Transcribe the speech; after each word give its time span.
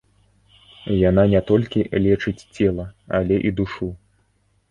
Яна 1.09 1.25
не 1.33 1.41
толькі 1.49 1.85
лечыць 2.05 2.43
цела, 2.55 2.85
але 3.17 3.35
і 3.51 3.51
душу. 3.59 3.93